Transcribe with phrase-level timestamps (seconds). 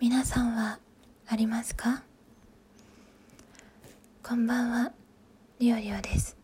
[0.00, 0.78] 皆さんは
[1.28, 2.02] ありますか？
[4.22, 4.92] こんばんは
[5.58, 6.38] りおりおです、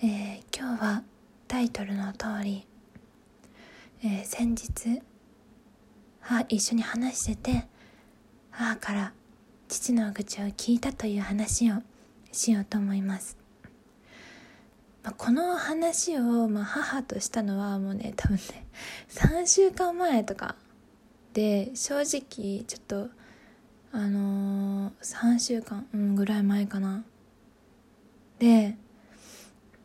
[0.00, 1.02] えー、今日は
[1.48, 2.64] タイトルの通り、
[4.04, 5.02] えー、先日
[6.20, 7.64] 母一緒に話してて
[8.52, 9.12] 母から
[9.66, 11.82] 父の愚痴を聞いたという話を
[12.30, 13.36] しようと思います。
[15.02, 18.66] まあ、この話を、まあ、母としたのはもうね多分ね
[19.08, 20.54] 3週間前とか
[21.32, 23.08] で正直ちょっと
[23.92, 27.04] あのー、3週間、うん、ぐらい前かな。
[28.38, 28.76] で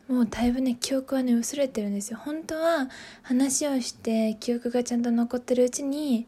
[0.08, 2.18] もうだいぶね記憶はね薄れてるんですよ。
[2.22, 2.88] 本当は
[3.22, 6.26] 話をして記憶がちゃんと残ってるうちに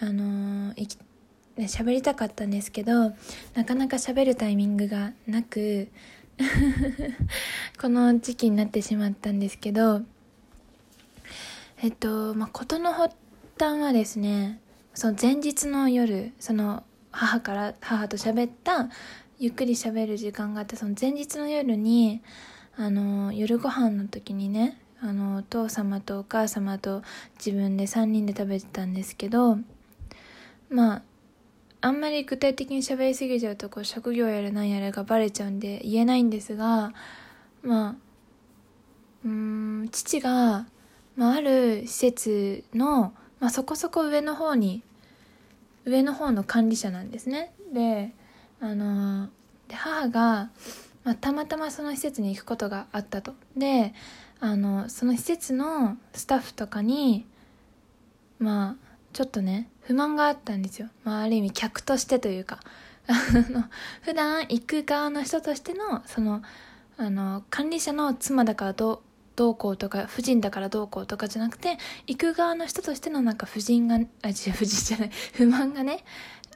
[0.00, 0.98] あのー、
[1.58, 3.12] 喋りたかったんですけど
[3.54, 5.88] なかなか喋るタイミングがなく
[7.80, 10.02] この時期になってしまったんですけど
[11.82, 13.14] えっとまあ事の発
[13.60, 14.58] 端はですね
[14.94, 16.82] その前日の夜その
[17.12, 18.88] 母から母と喋った
[19.38, 22.22] ゆっくり喋る時間があってその前日の夜に
[22.76, 27.02] あの夜ご飯の時にねあのお父様とお母様と
[27.36, 29.58] 自分で3人で食べてたんですけど
[30.70, 31.02] まあ
[31.82, 36.94] あんまり具体的に喋りすぎちゃうとこう職業やら何やらがバレちゃうんで言えないんですが
[37.62, 37.94] まあ
[39.24, 40.66] うん父が、
[41.16, 44.82] まあ、ある施設の、まあ、そこそこ上の方に
[45.84, 47.52] 上の方の管理者なんですね。
[47.72, 48.12] で
[48.60, 49.28] あの
[49.68, 50.50] で母が、
[51.04, 53.34] まあ、たまたまその施設に行くことがあったと。
[53.56, 53.94] で
[54.40, 57.26] あのその施設のスタッフとかに
[58.38, 62.60] まあちょっとね不満があったんですよ、まあ、ある意味客としてというか。
[64.02, 66.42] 普段行く側の人としてのその
[66.96, 69.00] あの管理者の妻だからどう
[69.40, 74.04] どうこうとか婦人だからどうこうとかじゃなくて行く側の人としてのなんか婦人があ違う
[74.52, 75.10] 婦人じゃない。
[75.32, 76.04] 不満がね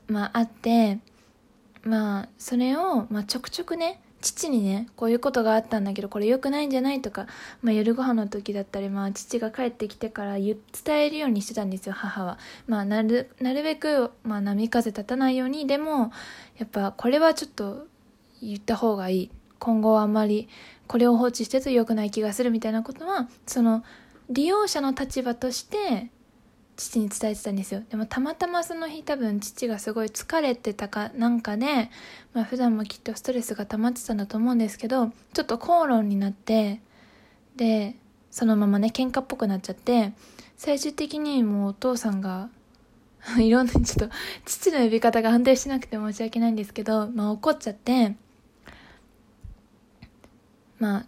[0.06, 0.98] まああって
[1.82, 7.26] まあそれを、まあ、ちょくちょくね父にねこういうことがあったんだけどこれ良くないんじゃないとか、
[7.62, 16.12] まあ、夜ご飯の時だったり、まあ、父が帰ってきてから伝えるようにしてたんですよ母は、まあ、なるなるべく、まあ、波風立たないようにでも
[16.58, 17.86] やっぱこれはちょっと
[18.42, 19.30] 言った方がいい。
[19.64, 20.46] 今後はあまり
[20.86, 23.82] これを放置してと良くない気がするみたいなことはその
[24.28, 26.10] 利用者の立場として
[26.76, 27.82] 父に伝えてたんですよ。
[27.88, 31.90] でもたまたまその日多分父がすごい疲れてたかなんかで、
[32.34, 36.82] まあ、普段もきっとストレスが溜まってたんだと思うんですけどちょっと口論になって
[37.56, 37.96] で
[38.30, 40.12] そのままね喧嘩っぽくなっちゃって
[40.58, 42.50] 最終的にもうお父さんが
[43.40, 44.14] いろんなちょっと
[44.44, 48.16] 父の呼び方が安定しなくて申し訳ないんですけど、まあ、怒っちゃって
[50.84, 51.06] まあ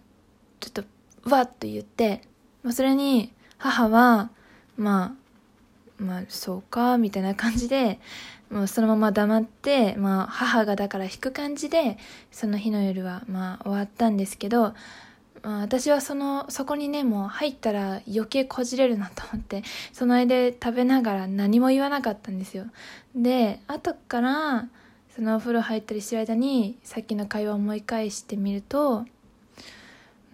[0.59, 2.21] ちょっとわっと言って、
[2.63, 4.31] まあ、それに母は
[4.75, 5.15] ま
[5.99, 7.99] あまあそうかみたいな感じで
[8.49, 11.99] もうそのまま黙って、まあ、母がだから引く感じで
[12.31, 14.73] その日の夜はまあ終わったんですけど、
[15.43, 19.61] まあ、私はそのそこにねもう入ったら余計こじれるなと思って
[19.93, 22.65] その間食べながら何も言わなかったんですよ。
[23.15, 24.69] で後から
[25.15, 29.05] そのお風呂入ったりしてる間にさっきの会話を思い返してみると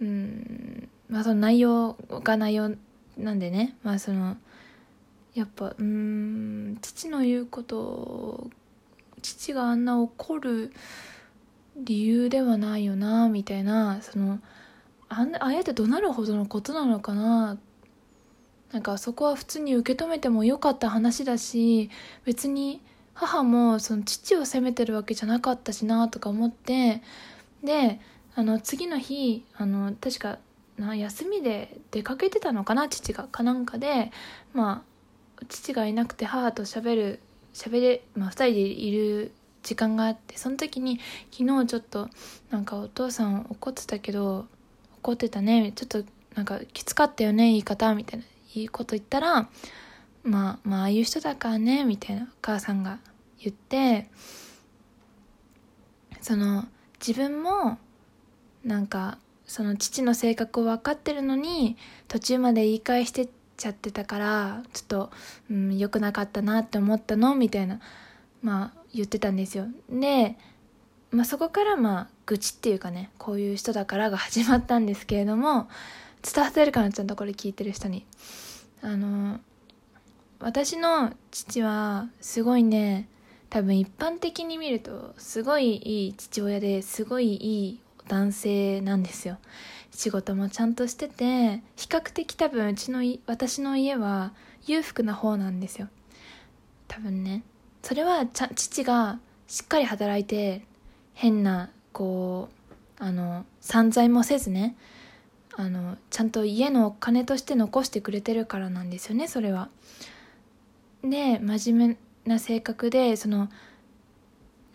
[0.04, 0.88] うん。
[1.08, 2.72] まあその内容が内容
[3.16, 3.76] なんでね。
[3.82, 4.36] まあその
[5.34, 8.50] やっぱうん父の言うこと
[9.22, 10.72] 父があんな怒る
[11.76, 14.38] 理由ではないよなみたいなその
[15.08, 17.58] ああやって怒鳴るほどのことなのかな。
[18.72, 21.90] なんかそこは普通に受け止めてもよかった話だし
[22.24, 22.80] 別に
[23.14, 27.00] 母もその父を責めてるわけじゃなかったしなとか思って
[27.62, 28.00] で
[28.34, 30.38] あの次の日あの確か
[30.76, 34.10] な休みで出かけてたのかな父がかなんかで
[34.52, 34.84] ま
[35.40, 37.20] あ父がいなくて母と喋る
[37.52, 41.00] 喋れ、まあ、2人でいる時間があってその時に
[41.30, 42.08] 昨日ちょっと
[42.50, 44.46] なんかお父さん怒ってたけど
[44.98, 49.48] 怒ってたねちょっとなんかきつかったよね言い方みたいないいこと言ったら
[50.24, 52.98] まあまあああいう人だからねみたいなお母さんが
[53.38, 54.08] 言って
[56.20, 56.66] その
[57.06, 57.78] 自分も
[58.64, 61.76] なんかその父の性格を分かってるのに
[62.08, 65.10] 途中まで言い返してちゃってたからちょっと、
[65.50, 67.80] うん、良くなかったなって思ったのみたいな
[68.42, 69.66] まあ言ってたんですよ。
[69.90, 70.36] で、
[71.10, 75.68] まあ、そこからまあ愚痴っていうかねこういう人だからが始まったんですけれども
[76.22, 78.06] 伝わってるかなちゃんとこれ聞いてる人に。
[78.82, 79.40] あの
[80.40, 83.08] 私の父はすごいね
[83.48, 89.38] 多分一般的に見るとすごいいい父親ですごいいい男性なんですよ。
[89.90, 94.32] 仕事もちゃんとしてて比較的多分うちの私の家は
[94.66, 95.88] 裕福な方なんですよ。
[96.88, 97.42] 多分ね。
[97.82, 100.64] それは父がしっかり働いて
[101.12, 102.48] 変なこ
[102.98, 104.76] うあの散財もせずね
[105.56, 109.68] あのちゃんと家のお金として残してくれてるからなんですよねそれは。
[111.02, 113.50] で真面目な性格でその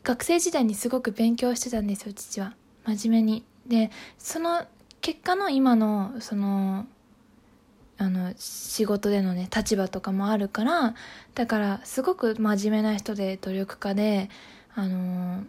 [0.03, 2.53] 学生時代にすごく勉強してたんですよ父は。
[2.95, 3.43] 真面目に。
[3.67, 4.65] でその
[5.01, 6.85] 結果の今のその
[7.97, 10.95] あの仕事でのね立場とかもあるから
[11.35, 14.29] だからすごく真面目な人で努力家で
[14.73, 15.43] あの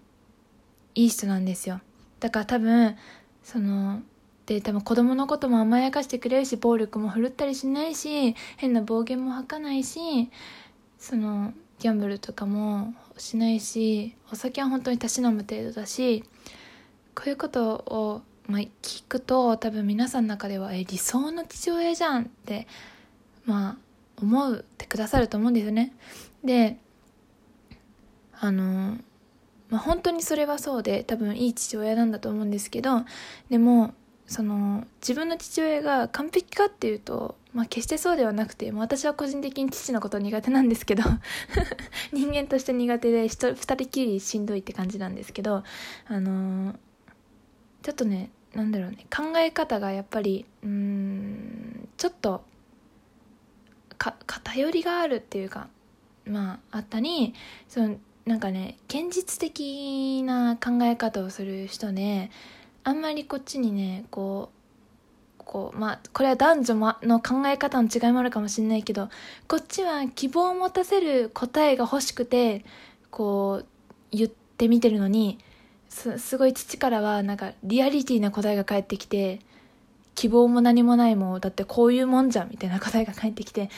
[0.96, 1.80] いい人なんですよ
[2.18, 2.96] だから多分
[3.44, 4.02] その
[4.46, 10.28] で多分子供のことも甘やかしてくれるし暴力も振るったりしないし変な暴言も吐かないし
[10.98, 16.24] そのギャンブルとかもしないしお酒は本当にたしなむ程度だし
[17.14, 22.66] こういうことを、まあ、聞くと多分皆さんの中ではえ理想の父親じゃんって
[23.44, 23.76] まあ
[24.20, 25.92] 思うってくださると思うんですよね。
[26.44, 26.78] で
[28.40, 28.96] あの
[29.68, 33.02] まあ、本当にそれはそうで多分いい父親なんだと思うんですけど
[33.50, 33.94] でも
[34.30, 41.02] その自分の父親が完璧かっていうと、まあ、決してそうではなくて、私は個人的に父のこと苦手なんですけど
[42.14, 45.64] 人間として苦手で二人きりしんどいって感じなんですけど
[46.06, 46.76] あのー、
[47.82, 52.42] ちょっとねなんだろうね考え方がやっぱりうんちょっと
[53.98, 55.68] か偏りがあるっていうか
[56.24, 57.34] まああったり
[57.68, 57.96] その
[58.26, 62.30] なんかね現実的な考え方をする人ね
[62.84, 64.60] あんまりこっちにねこう
[65.38, 69.08] こうまあこれは男女の考え方の違いもあるかもしれないけど
[69.48, 72.64] こっちは希望を持たせる答えが欲しくて
[73.10, 73.66] こう
[74.16, 75.38] 言ってみてるのに
[75.90, 79.40] すすごい父からはなんかリアリティな答えが返ってきて
[80.14, 83.68] 希望も何もないもんだってこういうもんじゃんみたいな答えが返ってきて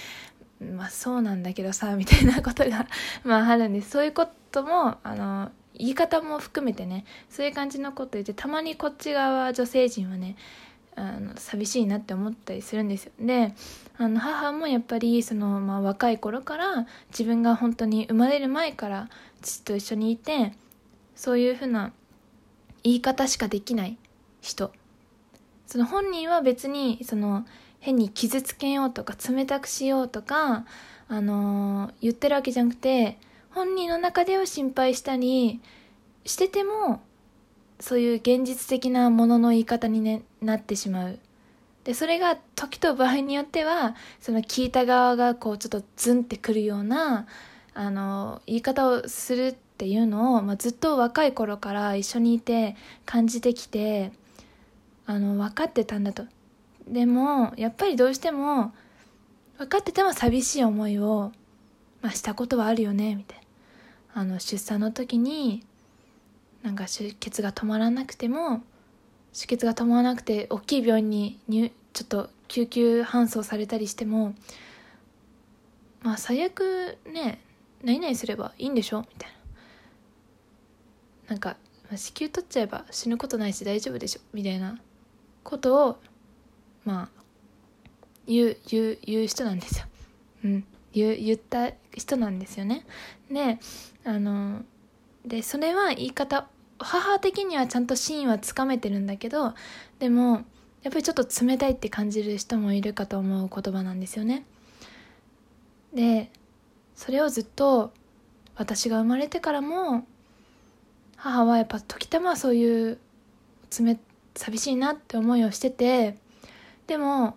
[0.60, 2.86] まあそうなんだけどさみたいなことが
[3.24, 3.90] まああるんです。
[3.90, 10.36] そういうこともあの言い方も含めてねそういう感じのこと言ってたまにこっち側女性陣はね
[10.94, 13.12] あの寂しいなって思ったりするんですよ。
[13.18, 13.54] で
[13.96, 19.08] あの母もやっぱりその、まあ、若い頃から自分が本当に生まれる前から
[19.40, 20.52] 父と一緒にいて
[21.14, 21.92] そういうふうな
[22.82, 23.96] 言い方しかできない
[24.40, 24.72] 人
[25.66, 27.46] その本人は別にその
[27.80, 30.66] 変に傷つけようとか冷たくしようとか、
[31.08, 33.18] あのー、言ってるわけじゃなくて
[33.50, 35.60] 本人の中では心配したり
[36.24, 37.02] してても
[37.80, 41.18] そういう現実的なものの言い方に、ね、なってしまう。
[41.82, 47.26] でそれが時と場合によってはその聞いた側がこうちょっとズンってくるような
[47.74, 54.12] あの言い方をするっていうのを、まあ、ずっと若い頃から一緒にいて感じてきて
[55.06, 56.22] あの分かってたんだと。
[56.86, 58.72] でもやっぱりどうしても
[59.58, 61.32] 分かってても寂しい思いを、
[62.00, 63.38] まあ、したことはあるよねみたい
[64.14, 64.22] な。
[64.22, 65.64] あの出産の時に
[66.62, 68.62] なんか出血が止まらなくても
[69.32, 74.36] 出血が止まらなくて大きい病院に入ちょっと救急搬送されたりしても
[76.02, 77.40] まあ最悪ね
[77.82, 79.00] 何々すればいいんでしょ？
[79.00, 79.41] みたいな。
[81.32, 84.78] なんか、まあ、子宮取っちゃえば死ぬことないし大丈夫でしょみたいな
[85.42, 85.98] ことを
[86.84, 87.22] まあ
[88.26, 89.86] 言う言う言う人なんですよ。
[90.44, 92.84] うん言言った人なんですよね。
[93.30, 93.58] で
[94.04, 94.62] あの
[95.24, 96.48] でそれは言い方
[96.78, 99.54] 母的にはちゃんと真意はつかめてるんだけど
[100.00, 100.44] でも
[100.82, 104.44] やっぱりちょっと冷たいって感じる人もいるかと思う言葉なんですよね。
[105.94, 106.30] で
[106.94, 107.94] それをずっと
[108.54, 110.04] 私が生まれてからも
[111.22, 112.98] 母はやっぱ時たまそういう
[113.78, 113.96] 冷
[114.34, 116.16] 寂しいなって思いをしてて
[116.88, 117.36] でも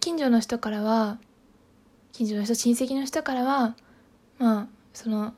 [0.00, 1.18] 近所の人からは
[2.12, 3.76] 近所の人親戚の人からは
[4.38, 5.34] まあその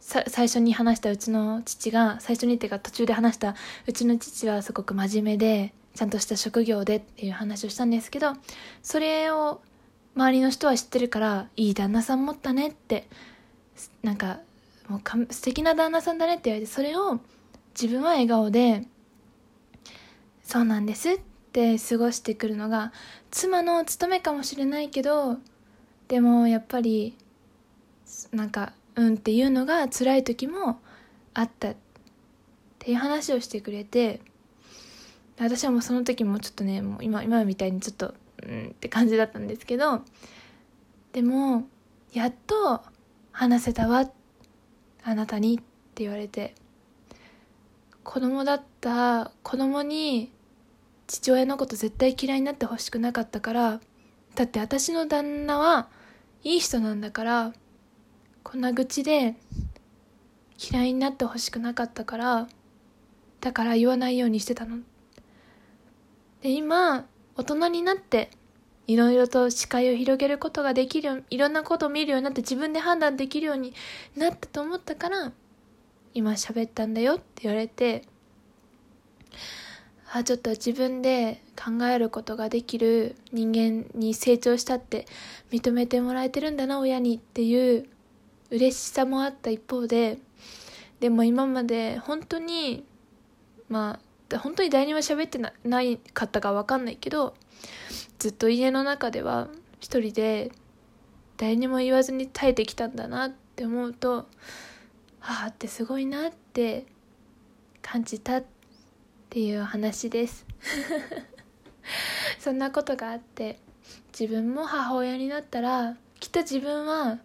[0.00, 3.54] 最初に話したうちの父が最初にっていうか途中で話した
[3.86, 8.34] うちの父はすごく真面目でちゃんとした職業でっていう話をしたんですけど
[8.82, 9.62] それを
[10.14, 13.08] 周りの人は知ってるからいい旦那さん持ったねって
[14.02, 14.40] なんか
[14.88, 17.20] もうか素敵な旦那さんだねって言われてそれを
[17.80, 18.86] 自分は笑顔で
[20.44, 21.20] 「そうなんです」っ
[21.52, 22.92] て過ごしてくるのが
[23.30, 25.38] 妻の務めかもしれないけど
[26.08, 27.16] でもやっぱり
[28.32, 30.78] なんかうんっていうのが辛い時も
[31.32, 31.76] あったっ
[32.78, 34.20] ていう話をしてくれて
[35.38, 40.02] 私はもうその時もちょっとねもう今今みたいにちょっとうんって感じだったんですけど
[41.12, 41.66] でも
[42.12, 42.82] やっと
[43.32, 44.23] 話せたわって
[45.04, 46.54] あなたにって言われて
[48.02, 50.32] 子供だった子供に
[51.06, 53.80] 父親のこと絶対嫌いになってほしくなかったから
[54.34, 55.88] だって私の旦那は
[56.42, 57.52] いい人なんだから
[58.42, 59.36] こんな愚痴で
[60.58, 62.48] 嫌いになってほしくなかったから
[63.40, 64.78] だから言わないようにしてたの
[66.42, 67.06] で今
[67.36, 68.30] 大人になって
[68.86, 73.72] いろいろと視界を広げることができるいろんなことを見るようになって自分で判断できるように
[74.16, 75.32] なったと思ったから
[76.12, 78.02] 今喋ったんだよって言われて
[80.12, 85.06] あちょっと自分で考えることができる人間に成長したって
[85.50, 87.88] 認めてもらえてるんだな親にっていう
[88.50, 90.18] 嬉しさもあった一方で
[91.00, 92.84] でも今まで本当に
[93.68, 93.98] ま
[94.32, 97.34] あ本当に誰にも喋ってなないかったか分かんないけど
[98.24, 99.48] ずっと家の中では
[99.80, 100.50] 一人で
[101.36, 104.24] 誰にも言わずに耐えてきたんだなって思うと
[105.20, 106.86] 母ってすごいなって
[107.82, 108.44] 感じたっ
[109.28, 110.46] ていう話です。
[112.40, 113.58] そんなことがあって
[114.18, 117.18] 自分も母親になったらきっと自分は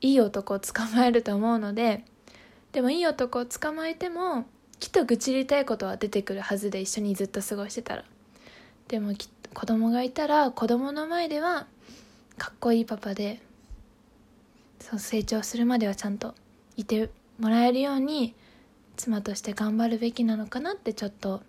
[0.00, 2.04] いい男を捕まえると思うので
[2.70, 4.44] でもいい男を捕まえても
[4.78, 8.04] きっと愚痴りたいことは出てくるはずで一緒にずっと過ごしてたら。
[8.86, 11.66] でもき子供がいたら子供の前では
[12.36, 13.40] かっこいいパパで
[14.80, 16.34] そう成長するまではちゃんと
[16.76, 17.08] いて
[17.38, 18.34] もらえるように
[18.96, 21.42] 妻として頑張るべきなのかなってちょっと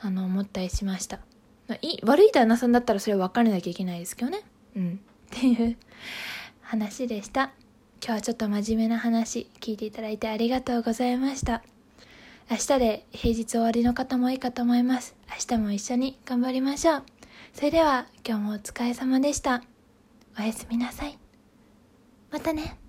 [0.00, 1.20] あの思ったりしました、
[1.68, 4.42] まあ、い悪い旦那さんだったらそれは別れなきゃいけないですけどね。
[4.76, 5.00] うん。
[5.26, 5.76] っていう
[6.60, 7.52] 話でした。
[8.00, 11.62] 今日はちょっと真面目な話聞いていただいてありがとうございました。
[12.48, 15.16] 明日で平日終わりの方もいいかと思います。
[15.28, 17.02] 明日も一緒に頑張りましょう。
[17.52, 19.64] それでは今日もお疲れ様でした。
[20.38, 21.18] おやすみなさい。
[22.30, 22.85] またね。